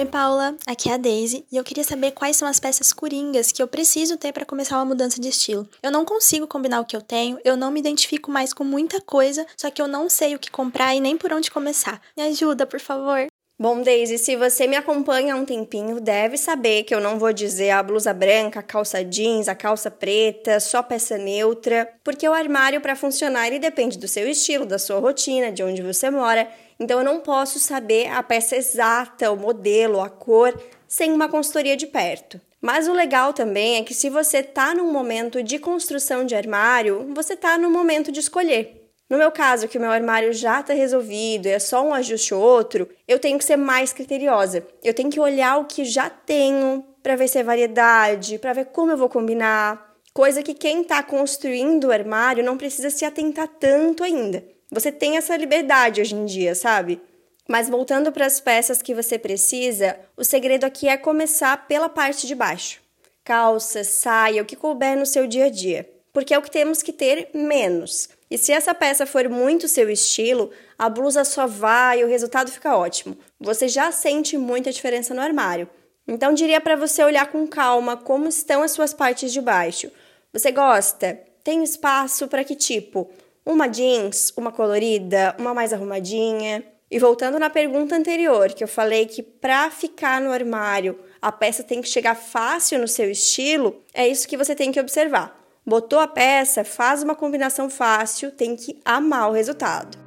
Oi, 0.00 0.06
Paula, 0.06 0.56
aqui 0.66 0.88
é 0.88 0.94
a 0.94 0.96
Daisy 0.96 1.44
e 1.52 1.58
eu 1.58 1.62
queria 1.62 1.84
saber 1.84 2.12
quais 2.12 2.34
são 2.34 2.48
as 2.48 2.58
peças 2.58 2.90
coringas 2.90 3.52
que 3.52 3.62
eu 3.62 3.68
preciso 3.68 4.16
ter 4.16 4.32
para 4.32 4.46
começar 4.46 4.78
uma 4.78 4.86
mudança 4.86 5.20
de 5.20 5.28
estilo. 5.28 5.68
Eu 5.82 5.90
não 5.90 6.06
consigo 6.06 6.46
combinar 6.46 6.80
o 6.80 6.86
que 6.86 6.96
eu 6.96 7.02
tenho, 7.02 7.38
eu 7.44 7.54
não 7.54 7.70
me 7.70 7.80
identifico 7.80 8.30
mais 8.30 8.54
com 8.54 8.64
muita 8.64 8.98
coisa, 9.02 9.46
só 9.58 9.70
que 9.70 9.82
eu 9.82 9.86
não 9.86 10.08
sei 10.08 10.34
o 10.34 10.38
que 10.38 10.50
comprar 10.50 10.94
e 10.94 11.00
nem 11.00 11.18
por 11.18 11.34
onde 11.34 11.50
começar. 11.50 12.00
Me 12.16 12.22
ajuda, 12.22 12.64
por 12.64 12.80
favor. 12.80 13.26
Bom, 13.58 13.82
Daisy, 13.82 14.16
se 14.16 14.36
você 14.36 14.66
me 14.66 14.74
acompanha 14.74 15.34
há 15.34 15.36
um 15.36 15.44
tempinho, 15.44 16.00
deve 16.00 16.38
saber 16.38 16.84
que 16.84 16.94
eu 16.94 17.00
não 17.02 17.18
vou 17.18 17.30
dizer 17.30 17.68
a 17.68 17.82
blusa 17.82 18.14
branca, 18.14 18.60
a 18.60 18.62
calça 18.62 19.04
jeans, 19.04 19.48
a 19.48 19.54
calça 19.54 19.90
preta, 19.90 20.58
só 20.60 20.82
peça 20.82 21.18
neutra, 21.18 21.86
porque 22.02 22.26
o 22.26 22.32
armário 22.32 22.80
para 22.80 22.96
funcionar 22.96 23.48
ele 23.48 23.58
depende 23.58 23.98
do 23.98 24.08
seu 24.08 24.26
estilo, 24.26 24.64
da 24.64 24.78
sua 24.78 24.98
rotina, 24.98 25.52
de 25.52 25.62
onde 25.62 25.82
você 25.82 26.08
mora 26.08 26.48
Então 26.80 27.00
eu 27.00 27.04
não 27.04 27.20
posso 27.20 27.58
saber 27.58 28.08
a 28.08 28.22
peça 28.22 28.56
exata, 28.56 29.30
o 29.30 29.36
modelo, 29.36 30.00
a 30.00 30.08
cor, 30.08 30.58
sem 30.88 31.12
uma 31.12 31.28
consultoria 31.28 31.76
de 31.76 31.86
perto. 31.86 32.40
Mas 32.60 32.88
o 32.88 32.92
legal 32.92 33.34
também 33.34 33.76
é 33.76 33.84
que 33.84 33.94
se 33.94 34.08
você 34.08 34.38
está 34.38 34.74
num 34.74 34.90
momento 34.90 35.42
de 35.42 35.58
construção 35.58 36.24
de 36.24 36.34
armário, 36.34 37.12
você 37.14 37.34
está 37.34 37.58
no 37.58 37.70
momento 37.70 38.10
de 38.10 38.20
escolher. 38.20 38.80
No 39.10 39.18
meu 39.18 39.30
caso, 39.30 39.66
que 39.66 39.76
o 39.76 39.80
meu 39.80 39.90
armário 39.90 40.32
já 40.32 40.60
está 40.60 40.72
resolvido, 40.72 41.46
é 41.46 41.58
só 41.58 41.84
um 41.84 41.92
ajuste 41.92 42.32
ou 42.32 42.40
outro, 42.40 42.88
eu 43.08 43.18
tenho 43.18 43.38
que 43.38 43.44
ser 43.44 43.56
mais 43.56 43.92
criteriosa. 43.92 44.66
Eu 44.82 44.94
tenho 44.94 45.10
que 45.10 45.20
olhar 45.20 45.58
o 45.58 45.64
que 45.64 45.84
já 45.84 46.08
tenho 46.08 46.84
para 47.02 47.16
ver 47.16 47.28
se 47.28 47.38
é 47.38 47.42
variedade, 47.42 48.38
para 48.38 48.52
ver 48.52 48.66
como 48.66 48.92
eu 48.92 48.96
vou 48.96 49.08
combinar. 49.08 49.94
Coisa 50.14 50.42
que 50.42 50.54
quem 50.54 50.82
está 50.82 51.02
construindo 51.02 51.84
o 51.84 51.92
armário 51.92 52.44
não 52.44 52.56
precisa 52.56 52.88
se 52.88 53.04
atentar 53.04 53.48
tanto 53.48 54.04
ainda. 54.04 54.44
Você 54.70 54.92
tem 54.92 55.16
essa 55.16 55.36
liberdade 55.36 56.00
hoje 56.00 56.14
em 56.14 56.24
dia, 56.24 56.54
sabe? 56.54 57.00
Mas 57.48 57.68
voltando 57.68 58.12
para 58.12 58.26
as 58.26 58.38
peças 58.38 58.80
que 58.80 58.94
você 58.94 59.18
precisa, 59.18 59.98
o 60.16 60.22
segredo 60.22 60.64
aqui 60.64 60.88
é 60.88 60.96
começar 60.96 61.66
pela 61.66 61.88
parte 61.88 62.26
de 62.26 62.34
baixo. 62.34 62.80
Calça, 63.24 63.82
saia, 63.82 64.42
o 64.42 64.44
que 64.44 64.54
couber 64.54 64.96
no 64.96 65.04
seu 65.04 65.26
dia 65.26 65.46
a 65.46 65.50
dia. 65.50 65.90
Porque 66.12 66.32
é 66.32 66.38
o 66.38 66.42
que 66.42 66.50
temos 66.50 66.82
que 66.82 66.92
ter 66.92 67.30
menos. 67.34 68.08
E 68.30 68.38
se 68.38 68.52
essa 68.52 68.72
peça 68.72 69.04
for 69.04 69.28
muito 69.28 69.66
seu 69.66 69.90
estilo, 69.90 70.50
a 70.78 70.88
blusa 70.88 71.24
só 71.24 71.48
vai 71.48 72.00
e 72.00 72.04
o 72.04 72.08
resultado 72.08 72.50
fica 72.50 72.76
ótimo. 72.76 73.18
Você 73.40 73.66
já 73.66 73.90
sente 73.90 74.38
muita 74.38 74.70
diferença 74.70 75.12
no 75.12 75.20
armário. 75.20 75.68
Então 76.06 76.32
diria 76.32 76.60
para 76.60 76.76
você 76.76 77.02
olhar 77.02 77.26
com 77.26 77.46
calma 77.46 77.96
como 77.96 78.28
estão 78.28 78.62
as 78.62 78.70
suas 78.70 78.94
partes 78.94 79.32
de 79.32 79.40
baixo. 79.40 79.90
Você 80.32 80.52
gosta? 80.52 81.20
Tem 81.42 81.64
espaço 81.64 82.28
para 82.28 82.44
que 82.44 82.54
tipo? 82.54 83.10
Uma 83.50 83.66
jeans, 83.66 84.32
uma 84.36 84.52
colorida, 84.52 85.34
uma 85.36 85.52
mais 85.52 85.72
arrumadinha. 85.72 86.62
E 86.88 87.00
voltando 87.00 87.36
na 87.36 87.50
pergunta 87.50 87.96
anterior, 87.96 88.52
que 88.52 88.62
eu 88.62 88.68
falei 88.68 89.06
que 89.06 89.24
para 89.24 89.68
ficar 89.72 90.20
no 90.20 90.30
armário 90.30 90.96
a 91.20 91.32
peça 91.32 91.64
tem 91.64 91.82
que 91.82 91.88
chegar 91.88 92.14
fácil 92.14 92.78
no 92.78 92.86
seu 92.86 93.10
estilo, 93.10 93.82
é 93.92 94.06
isso 94.06 94.28
que 94.28 94.36
você 94.36 94.54
tem 94.54 94.70
que 94.70 94.78
observar. 94.78 95.36
Botou 95.66 95.98
a 95.98 96.06
peça, 96.06 96.62
faz 96.62 97.02
uma 97.02 97.16
combinação 97.16 97.68
fácil, 97.68 98.30
tem 98.30 98.54
que 98.54 98.78
amar 98.84 99.28
o 99.28 99.32
resultado. 99.32 99.98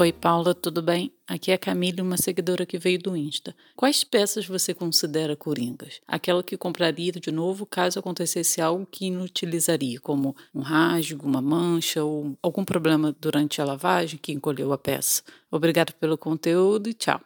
Oi, 0.00 0.14
Paula, 0.14 0.54
tudo 0.54 0.80
bem? 0.80 1.12
Aqui 1.28 1.50
é 1.50 1.54
a 1.56 1.58
Camille, 1.58 2.00
uma 2.00 2.16
seguidora 2.16 2.64
que 2.64 2.78
veio 2.78 2.98
do 2.98 3.14
Insta. 3.14 3.54
Quais 3.76 4.02
peças 4.02 4.46
você 4.46 4.72
considera 4.72 5.36
coringas? 5.36 6.00
Aquela 6.08 6.42
que 6.42 6.56
compraria 6.56 7.12
de 7.12 7.30
novo 7.30 7.66
caso 7.66 7.98
acontecesse 7.98 8.62
algo 8.62 8.88
que 8.90 9.08
inutilizaria, 9.08 10.00
como 10.00 10.34
um 10.54 10.62
rasgo, 10.62 11.26
uma 11.26 11.42
mancha 11.42 12.02
ou 12.02 12.34
algum 12.42 12.64
problema 12.64 13.14
durante 13.20 13.60
a 13.60 13.64
lavagem 13.66 14.18
que 14.18 14.32
encolheu 14.32 14.72
a 14.72 14.78
peça. 14.78 15.22
Obrigada 15.50 15.92
pelo 15.92 16.16
conteúdo 16.16 16.88
e 16.88 16.94
tchau. 16.94 17.20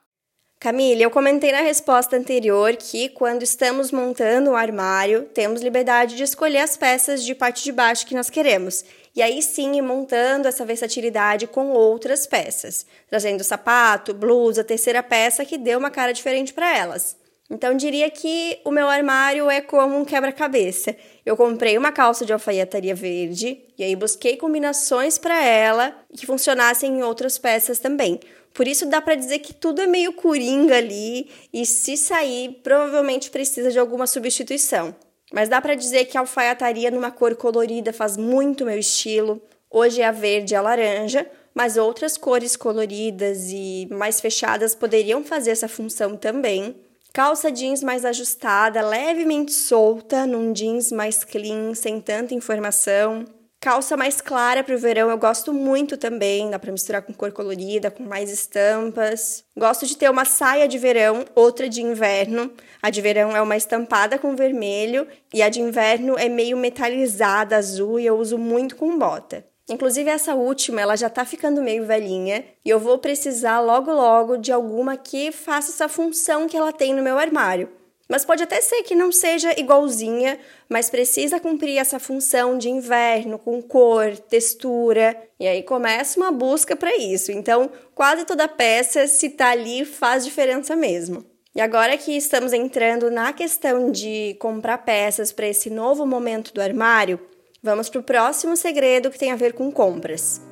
Camille, 0.58 1.02
eu 1.02 1.10
comentei 1.10 1.52
na 1.52 1.60
resposta 1.60 2.16
anterior 2.16 2.74
que 2.74 3.10
quando 3.10 3.42
estamos 3.42 3.92
montando 3.92 4.50
um 4.50 4.56
armário, 4.56 5.28
temos 5.32 5.62
liberdade 5.62 6.16
de 6.16 6.22
escolher 6.24 6.58
as 6.58 6.76
peças 6.76 7.22
de 7.22 7.34
parte 7.34 7.62
de 7.62 7.70
baixo 7.70 8.06
que 8.06 8.14
nós 8.14 8.30
queremos. 8.30 8.82
E 9.14 9.22
aí 9.22 9.40
sim 9.40 9.76
ir 9.76 9.82
montando 9.82 10.48
essa 10.48 10.64
versatilidade 10.64 11.46
com 11.46 11.70
outras 11.70 12.26
peças, 12.26 12.84
trazendo 13.08 13.44
sapato, 13.44 14.12
blusa, 14.12 14.64
terceira 14.64 15.02
peça 15.02 15.44
que 15.44 15.56
dê 15.56 15.76
uma 15.76 15.90
cara 15.90 16.12
diferente 16.12 16.52
para 16.52 16.76
elas. 16.76 17.16
Então 17.50 17.76
diria 17.76 18.10
que 18.10 18.58
o 18.64 18.70
meu 18.70 18.88
armário 18.88 19.50
é 19.50 19.60
como 19.60 19.96
um 19.96 20.04
quebra-cabeça. 20.04 20.96
Eu 21.24 21.36
comprei 21.36 21.76
uma 21.76 21.92
calça 21.92 22.24
de 22.24 22.32
alfaiataria 22.32 22.94
verde 22.94 23.62
e 23.78 23.84
aí 23.84 23.94
busquei 23.94 24.36
combinações 24.36 25.18
para 25.18 25.44
ela 25.44 25.94
que 26.16 26.26
funcionassem 26.26 26.98
em 26.98 27.02
outras 27.02 27.38
peças 27.38 27.78
também. 27.78 28.18
Por 28.52 28.66
isso 28.66 28.86
dá 28.86 29.00
para 29.00 29.14
dizer 29.14 29.40
que 29.40 29.52
tudo 29.52 29.82
é 29.82 29.86
meio 29.86 30.12
coringa 30.12 30.76
ali 30.76 31.28
e 31.52 31.66
se 31.66 31.96
sair, 31.96 32.60
provavelmente 32.62 33.30
precisa 33.30 33.70
de 33.70 33.78
alguma 33.78 34.06
substituição. 34.06 34.94
Mas 35.32 35.48
dá 35.48 35.60
para 35.60 35.74
dizer 35.74 36.04
que 36.06 36.16
a 36.16 36.20
alfaiataria 36.20 36.90
numa 36.90 37.10
cor 37.10 37.34
colorida 37.34 37.92
faz 37.92 38.16
muito 38.16 38.64
meu 38.64 38.78
estilo. 38.78 39.42
Hoje 39.70 40.00
é 40.00 40.06
a 40.06 40.12
verde 40.12 40.54
e 40.54 40.56
a 40.56 40.60
laranja, 40.60 41.28
mas 41.54 41.76
outras 41.76 42.16
cores 42.16 42.56
coloridas 42.56 43.48
e 43.50 43.88
mais 43.90 44.20
fechadas 44.20 44.74
poderiam 44.74 45.24
fazer 45.24 45.50
essa 45.50 45.68
função 45.68 46.16
também. 46.16 46.76
Calça 47.12 47.50
jeans 47.50 47.82
mais 47.82 48.04
ajustada, 48.04 48.82
levemente 48.82 49.52
solta, 49.52 50.26
num 50.26 50.52
jeans 50.52 50.90
mais 50.90 51.22
clean, 51.22 51.74
sem 51.74 52.00
tanta 52.00 52.34
informação. 52.34 53.24
Calça 53.64 53.96
mais 53.96 54.20
clara 54.20 54.62
para 54.62 54.74
o 54.74 54.78
verão 54.78 55.08
eu 55.08 55.16
gosto 55.16 55.50
muito 55.50 55.96
também, 55.96 56.50
dá 56.50 56.58
para 56.58 56.70
misturar 56.70 57.00
com 57.00 57.14
cor 57.14 57.32
colorida, 57.32 57.90
com 57.90 58.02
mais 58.02 58.30
estampas. 58.30 59.42
Gosto 59.56 59.86
de 59.86 59.96
ter 59.96 60.10
uma 60.10 60.26
saia 60.26 60.68
de 60.68 60.76
verão, 60.76 61.24
outra 61.34 61.66
de 61.66 61.80
inverno. 61.80 62.52
A 62.82 62.90
de 62.90 63.00
verão 63.00 63.34
é 63.34 63.40
uma 63.40 63.56
estampada 63.56 64.18
com 64.18 64.36
vermelho 64.36 65.08
e 65.32 65.40
a 65.42 65.48
de 65.48 65.62
inverno 65.62 66.18
é 66.18 66.28
meio 66.28 66.58
metalizada, 66.58 67.56
azul 67.56 67.98
e 67.98 68.04
eu 68.04 68.18
uso 68.18 68.36
muito 68.36 68.76
com 68.76 68.98
bota. 68.98 69.42
Inclusive 69.66 70.10
essa 70.10 70.34
última, 70.34 70.82
ela 70.82 70.94
já 70.94 71.08
tá 71.08 71.24
ficando 71.24 71.62
meio 71.62 71.86
velhinha 71.86 72.44
e 72.62 72.68
eu 72.68 72.78
vou 72.78 72.98
precisar 72.98 73.60
logo 73.60 73.90
logo 73.90 74.36
de 74.36 74.52
alguma 74.52 74.94
que 74.98 75.32
faça 75.32 75.70
essa 75.70 75.88
função 75.88 76.46
que 76.46 76.54
ela 76.54 76.70
tem 76.70 76.92
no 76.92 77.02
meu 77.02 77.18
armário. 77.18 77.70
Mas 78.08 78.24
pode 78.24 78.42
até 78.42 78.60
ser 78.60 78.82
que 78.82 78.94
não 78.94 79.10
seja 79.10 79.58
igualzinha, 79.58 80.38
mas 80.68 80.90
precisa 80.90 81.40
cumprir 81.40 81.78
essa 81.78 81.98
função 81.98 82.58
de 82.58 82.68
inverno 82.68 83.38
com 83.38 83.62
cor, 83.62 84.16
textura, 84.16 85.16
e 85.40 85.46
aí 85.46 85.62
começa 85.62 86.20
uma 86.20 86.30
busca 86.30 86.76
para 86.76 86.94
isso. 86.96 87.32
Então, 87.32 87.70
quase 87.94 88.24
toda 88.24 88.46
peça, 88.46 89.06
se 89.06 89.30
tá 89.30 89.50
ali, 89.50 89.84
faz 89.84 90.24
diferença 90.24 90.76
mesmo. 90.76 91.24
E 91.54 91.60
agora 91.60 91.96
que 91.96 92.16
estamos 92.16 92.52
entrando 92.52 93.10
na 93.10 93.32
questão 93.32 93.90
de 93.90 94.36
comprar 94.40 94.78
peças 94.78 95.32
para 95.32 95.46
esse 95.46 95.70
novo 95.70 96.04
momento 96.04 96.52
do 96.52 96.60
armário, 96.60 97.20
vamos 97.62 97.88
para 97.88 98.00
o 98.00 98.04
próximo 98.04 98.56
segredo 98.56 99.10
que 99.10 99.18
tem 99.18 99.30
a 99.30 99.36
ver 99.36 99.54
com 99.54 99.70
compras. 99.70 100.42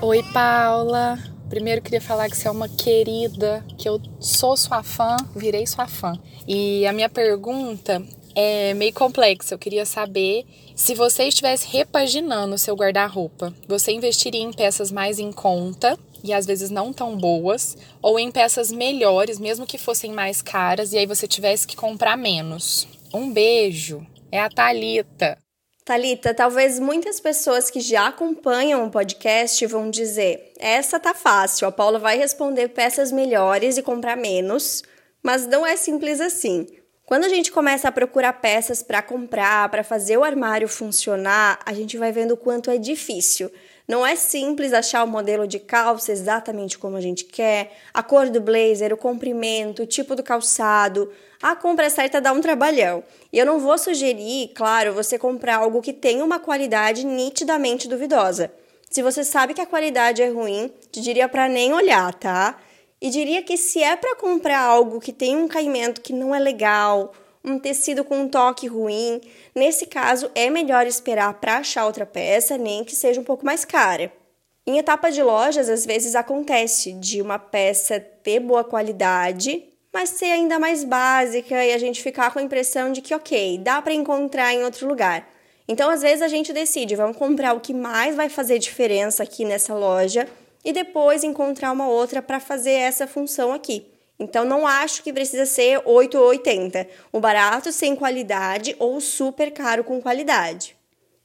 Oi, 0.00 0.20
Paula. 0.32 1.31
Primeiro 1.52 1.82
queria 1.82 2.00
falar 2.00 2.30
que 2.30 2.36
você 2.38 2.48
é 2.48 2.50
uma 2.50 2.66
querida, 2.66 3.62
que 3.76 3.86
eu 3.86 4.00
sou 4.18 4.56
sua 4.56 4.82
fã, 4.82 5.18
virei 5.36 5.66
sua 5.66 5.86
fã. 5.86 6.18
E 6.48 6.86
a 6.86 6.94
minha 6.94 7.10
pergunta 7.10 8.02
é 8.34 8.72
meio 8.72 8.94
complexa. 8.94 9.52
Eu 9.52 9.58
queria 9.58 9.84
saber 9.84 10.46
se 10.74 10.94
você 10.94 11.24
estivesse 11.24 11.68
repaginando 11.68 12.54
o 12.54 12.58
seu 12.58 12.74
guarda-roupa, 12.74 13.52
você 13.68 13.92
investiria 13.92 14.40
em 14.40 14.50
peças 14.50 14.90
mais 14.90 15.18
em 15.18 15.30
conta 15.30 15.98
e 16.24 16.32
às 16.32 16.46
vezes 16.46 16.70
não 16.70 16.90
tão 16.90 17.18
boas, 17.18 17.76
ou 18.00 18.18
em 18.18 18.30
peças 18.30 18.72
melhores, 18.72 19.38
mesmo 19.38 19.66
que 19.66 19.76
fossem 19.76 20.10
mais 20.10 20.40
caras, 20.40 20.94
e 20.94 20.98
aí 20.98 21.04
você 21.04 21.28
tivesse 21.28 21.66
que 21.66 21.76
comprar 21.76 22.16
menos. 22.16 22.88
Um 23.12 23.30
beijo. 23.30 24.06
É 24.30 24.40
a 24.40 24.48
Talita. 24.48 25.41
Talita, 25.84 26.32
talvez 26.32 26.78
muitas 26.78 27.18
pessoas 27.18 27.68
que 27.68 27.80
já 27.80 28.06
acompanham 28.06 28.86
o 28.86 28.90
podcast 28.90 29.66
vão 29.66 29.90
dizer: 29.90 30.52
essa 30.56 31.00
tá 31.00 31.12
fácil, 31.12 31.66
a 31.66 31.72
Paula 31.72 31.98
vai 31.98 32.16
responder 32.16 32.68
peças 32.68 33.10
melhores 33.10 33.76
e 33.76 33.82
comprar 33.82 34.16
menos, 34.16 34.84
mas 35.20 35.44
não 35.44 35.66
é 35.66 35.76
simples 35.76 36.20
assim. 36.20 36.68
Quando 37.04 37.24
a 37.24 37.28
gente 37.28 37.50
começa 37.50 37.88
a 37.88 37.92
procurar 37.92 38.34
peças 38.34 38.80
para 38.80 39.02
comprar, 39.02 39.68
para 39.70 39.82
fazer 39.82 40.16
o 40.16 40.22
armário 40.22 40.68
funcionar, 40.68 41.58
a 41.66 41.74
gente 41.74 41.98
vai 41.98 42.12
vendo 42.12 42.34
o 42.34 42.36
quanto 42.36 42.70
é 42.70 42.78
difícil. 42.78 43.50
Não 43.86 44.06
é 44.06 44.14
simples 44.14 44.72
achar 44.72 45.04
o 45.04 45.08
modelo 45.08 45.46
de 45.46 45.58
calça 45.58 46.12
exatamente 46.12 46.78
como 46.78 46.96
a 46.96 47.00
gente 47.00 47.24
quer, 47.24 47.72
a 47.92 48.02
cor 48.02 48.30
do 48.30 48.40
blazer, 48.40 48.92
o 48.92 48.96
comprimento, 48.96 49.82
o 49.82 49.86
tipo 49.86 50.14
do 50.14 50.22
calçado. 50.22 51.12
A 51.42 51.56
compra 51.56 51.90
certa 51.90 52.20
dá 52.20 52.32
um 52.32 52.40
trabalhão. 52.40 53.02
E 53.32 53.38
eu 53.38 53.44
não 53.44 53.58
vou 53.58 53.76
sugerir, 53.76 54.52
claro, 54.54 54.92
você 54.92 55.18
comprar 55.18 55.56
algo 55.56 55.82
que 55.82 55.92
tenha 55.92 56.24
uma 56.24 56.38
qualidade 56.38 57.04
nitidamente 57.04 57.88
duvidosa. 57.88 58.52
Se 58.88 59.02
você 59.02 59.24
sabe 59.24 59.54
que 59.54 59.60
a 59.60 59.66
qualidade 59.66 60.22
é 60.22 60.28
ruim, 60.28 60.70
te 60.90 61.00
diria 61.00 61.28
para 61.28 61.48
nem 61.48 61.72
olhar, 61.72 62.14
tá? 62.14 62.58
E 63.00 63.10
diria 63.10 63.42
que 63.42 63.56
se 63.56 63.82
é 63.82 63.96
para 63.96 64.14
comprar 64.14 64.60
algo 64.60 65.00
que 65.00 65.12
tem 65.12 65.36
um 65.36 65.48
caimento 65.48 66.00
que 66.00 66.12
não 66.12 66.32
é 66.32 66.38
legal, 66.38 67.12
um 67.44 67.58
tecido 67.58 68.04
com 68.04 68.20
um 68.20 68.28
toque 68.28 68.66
ruim, 68.66 69.20
nesse 69.54 69.86
caso 69.86 70.30
é 70.34 70.48
melhor 70.48 70.86
esperar 70.86 71.34
para 71.34 71.58
achar 71.58 71.86
outra 71.86 72.06
peça, 72.06 72.56
nem 72.56 72.84
que 72.84 72.94
seja 72.94 73.20
um 73.20 73.24
pouco 73.24 73.44
mais 73.44 73.64
cara. 73.64 74.12
Em 74.64 74.78
etapa 74.78 75.10
de 75.10 75.22
lojas, 75.22 75.68
às 75.68 75.84
vezes 75.84 76.14
acontece 76.14 76.92
de 76.92 77.20
uma 77.20 77.38
peça 77.38 77.98
ter 77.98 78.38
boa 78.38 78.62
qualidade, 78.62 79.64
mas 79.92 80.10
ser 80.10 80.26
ainda 80.26 80.58
mais 80.58 80.84
básica 80.84 81.64
e 81.64 81.72
a 81.72 81.78
gente 81.78 82.02
ficar 82.02 82.32
com 82.32 82.38
a 82.38 82.42
impressão 82.42 82.92
de 82.92 83.02
que, 83.02 83.14
ok, 83.14 83.58
dá 83.58 83.82
para 83.82 83.92
encontrar 83.92 84.54
em 84.54 84.62
outro 84.62 84.86
lugar. 84.86 85.28
Então, 85.66 85.90
às 85.90 86.02
vezes, 86.02 86.22
a 86.22 86.28
gente 86.28 86.52
decide, 86.52 86.94
vamos 86.94 87.16
comprar 87.16 87.54
o 87.54 87.60
que 87.60 87.74
mais 87.74 88.14
vai 88.14 88.28
fazer 88.28 88.58
diferença 88.58 89.22
aqui 89.22 89.44
nessa 89.44 89.74
loja 89.74 90.28
e 90.64 90.72
depois 90.72 91.24
encontrar 91.24 91.72
uma 91.72 91.88
outra 91.88 92.22
para 92.22 92.38
fazer 92.38 92.72
essa 92.72 93.06
função 93.06 93.52
aqui. 93.52 93.91
Então 94.22 94.44
não 94.44 94.66
acho 94.66 95.02
que 95.02 95.12
precisa 95.12 95.44
ser 95.44 95.82
8 95.84 96.18
ou 96.18 96.26
80, 96.28 96.88
o 97.12 97.20
barato 97.20 97.70
sem 97.70 97.94
qualidade 97.94 98.74
ou 98.78 99.00
super 99.00 99.50
caro 99.52 99.84
com 99.84 100.00
qualidade. 100.00 100.76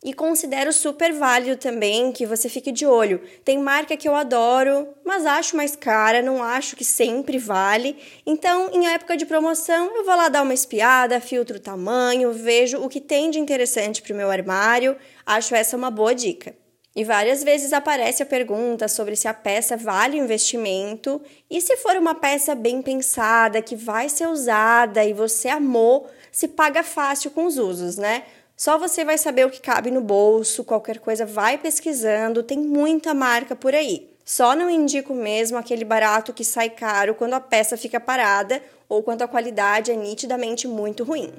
E 0.04 0.13
considero 0.13 0.72
super 0.72 1.12
válido 1.12 1.58
também 1.58 2.12
que 2.12 2.25
você 2.25 2.48
fique 2.48 2.72
de 2.72 2.86
olho. 2.86 3.20
Tem 3.44 3.58
marca 3.58 3.98
que 3.98 4.08
eu 4.08 4.16
adoro, 4.16 4.88
mas 5.04 5.25
acho 5.25 5.58
mais 5.58 5.75
cara, 5.75 6.22
não 6.22 6.44
acho 6.44 6.75
que 6.75 6.86
sempre 6.86 7.39
vale. 7.39 7.98
Então, 8.25 8.70
em 8.72 8.88
época 8.88 9.18
de 9.18 9.25
promoção, 9.25 9.96
eu 9.96 10.06
vou 10.06 10.16
lá 10.16 10.30
dar 10.30 10.44
uma 10.44 10.54
espiada, 10.54 11.20
filtro 11.20 11.58
o 11.58 11.60
tamanho, 11.60 12.32
vejo 12.32 12.77
o 12.77 12.88
que 12.88 13.01
tem 13.01 13.32
de 13.32 13.39
interessante 13.39 14.01
para 14.01 14.13
o 14.13 14.16
meu 14.16 14.30
armário. 14.30 14.96
Acho 15.25 15.56
essa 15.56 15.75
uma 15.75 15.89
boa 15.89 16.13
dica. 16.13 16.56
E 16.98 17.04
várias 17.04 17.44
vezes 17.44 17.74
aparece 17.74 18.24
a 18.24 18.25
pergunta 18.25 18.88
sobre 18.88 19.16
se 19.16 19.27
a 19.27 19.34
peça 19.34 19.77
vale 19.77 20.20
o 20.20 20.24
investimento 20.24 21.22
e 21.48 21.62
se 21.62 21.77
for 21.77 21.96
uma 21.96 22.16
peça 22.16 22.56
bem 22.56 22.82
pensada, 22.82 23.62
que 23.62 23.75
vai 23.75 24.10
ser 24.10 24.25
usada 24.25 25.06
e 25.06 25.13
você 25.13 25.48
amou, 25.48 26.10
se 26.32 26.48
paga 26.48 26.82
fácil 26.82 27.30
com 27.30 27.46
os 27.46 27.60
usos, 27.60 27.98
né? 27.98 28.24
Só 28.56 28.80
você 28.80 29.06
vai 29.06 29.16
saber 29.16 29.46
o 29.46 29.51
que 29.51 29.62
cabe 29.62 29.92
no 29.92 30.01
bolso, 30.01 30.63
qualquer 30.63 30.98
coisa 30.98 31.24
vai 31.24 31.60
pesquisando, 31.60 32.42
tem 32.42 32.58
muita 32.58 33.13
marca 33.13 33.56
por 33.56 33.75
aí. 33.75 34.10
Só 34.25 34.56
não 34.56 34.68
indico 34.68 35.13
mesmo 35.13 35.56
aquele 35.56 35.86
barato 35.86 36.34
que 36.34 36.44
sai 36.44 36.72
caro 36.72 37.13
quando 37.13 37.36
a 37.36 37.39
peça 37.39 37.77
fica 37.77 38.00
parada 38.00 38.60
ou 38.89 39.04
quando 39.04 39.22
a 39.22 39.27
qualidade 39.27 39.92
é 39.92 39.96
nitidamente 39.96 40.68
muito 40.68 41.04
ruim. 41.04 41.32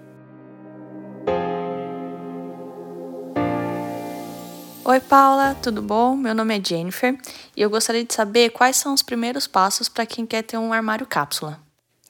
Oi, 4.90 5.00
Paula, 5.00 5.54
tudo 5.62 5.82
bom? 5.82 6.16
Meu 6.16 6.34
nome 6.34 6.58
é 6.58 6.64
Jennifer 6.64 7.14
e 7.54 7.60
eu 7.60 7.68
gostaria 7.68 8.02
de 8.02 8.14
saber 8.14 8.48
quais 8.48 8.74
são 8.78 8.94
os 8.94 9.02
primeiros 9.02 9.46
passos 9.46 9.86
para 9.86 10.06
quem 10.06 10.24
quer 10.24 10.40
ter 10.40 10.56
um 10.56 10.72
armário 10.72 11.04
cápsula. 11.04 11.60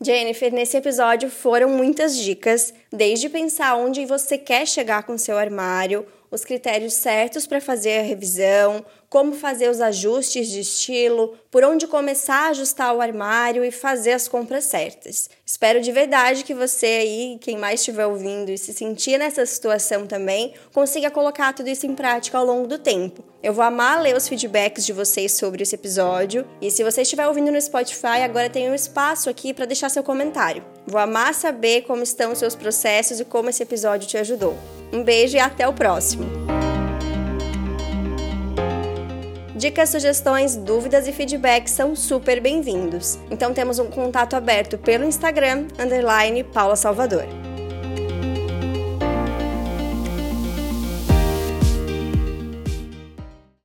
Jennifer, 0.00 0.54
nesse 0.54 0.76
episódio 0.76 1.28
foram 1.28 1.70
muitas 1.70 2.16
dicas, 2.16 2.72
desde 2.92 3.28
pensar 3.28 3.74
onde 3.74 4.06
você 4.06 4.38
quer 4.38 4.64
chegar 4.64 5.02
com 5.02 5.18
seu 5.18 5.36
armário, 5.36 6.06
os 6.30 6.44
critérios 6.44 6.94
certos 6.94 7.46
para 7.46 7.60
fazer 7.60 7.98
a 7.98 8.02
revisão, 8.02 8.84
como 9.08 9.32
fazer 9.32 9.70
os 9.70 9.80
ajustes 9.80 10.48
de 10.48 10.60
estilo, 10.60 11.34
por 11.50 11.64
onde 11.64 11.86
começar 11.86 12.46
a 12.46 12.48
ajustar 12.48 12.94
o 12.94 13.00
armário 13.00 13.64
e 13.64 13.70
fazer 13.70 14.12
as 14.12 14.28
compras 14.28 14.64
certas. 14.64 15.30
Espero 15.46 15.80
de 15.80 15.90
verdade 15.90 16.44
que 16.44 16.54
você 16.54 16.86
aí, 16.86 17.38
quem 17.40 17.56
mais 17.56 17.80
estiver 17.80 18.06
ouvindo 18.06 18.50
e 18.50 18.58
se 18.58 18.72
sentir 18.74 19.18
nessa 19.18 19.46
situação 19.46 20.06
também, 20.06 20.52
consiga 20.74 21.10
colocar 21.10 21.54
tudo 21.54 21.68
isso 21.68 21.86
em 21.86 21.94
prática 21.94 22.36
ao 22.36 22.44
longo 22.44 22.66
do 22.66 22.78
tempo. 22.78 23.24
Eu 23.42 23.54
vou 23.54 23.64
amar 23.64 24.02
ler 24.02 24.16
os 24.16 24.28
feedbacks 24.28 24.84
de 24.84 24.92
vocês 24.92 25.32
sobre 25.32 25.62
esse 25.62 25.74
episódio 25.74 26.46
e 26.60 26.70
se 26.70 26.84
você 26.84 27.02
estiver 27.02 27.26
ouvindo 27.26 27.50
no 27.50 27.60
Spotify, 27.60 28.22
agora 28.22 28.50
tem 28.50 28.70
um 28.70 28.74
espaço 28.74 29.30
aqui 29.30 29.54
para 29.54 29.64
deixar 29.64 29.88
seu 29.88 30.02
comentário. 30.02 30.64
Vou 30.86 31.00
amar 31.00 31.32
saber 31.34 31.82
como 31.82 32.02
estão 32.02 32.32
os 32.32 32.38
seus 32.38 32.54
processos 32.54 33.20
e 33.20 33.24
como 33.24 33.48
esse 33.48 33.62
episódio 33.62 34.06
te 34.06 34.18
ajudou. 34.18 34.77
Um 34.92 35.02
beijo 35.02 35.36
e 35.36 35.40
até 35.40 35.66
o 35.68 35.72
próximo! 35.72 36.26
Dicas, 39.54 39.88
sugestões, 39.90 40.54
dúvidas 40.54 41.08
e 41.08 41.12
feedbacks 41.12 41.72
são 41.72 41.96
super 41.96 42.40
bem-vindos. 42.40 43.18
Então 43.28 43.52
temos 43.52 43.80
um 43.80 43.86
contato 43.86 44.34
aberto 44.34 44.78
pelo 44.78 45.04
Instagram, 45.04 45.66
underline 45.80 46.44
Paula 46.44 46.76
Salvador. 46.76 47.26